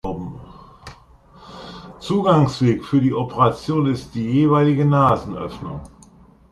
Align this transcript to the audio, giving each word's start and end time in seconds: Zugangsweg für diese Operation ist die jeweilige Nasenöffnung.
Zugangsweg 1.99 2.83
für 2.83 2.99
diese 3.01 3.15
Operation 3.19 3.85
ist 3.85 4.15
die 4.15 4.31
jeweilige 4.31 4.83
Nasenöffnung. 4.83 5.79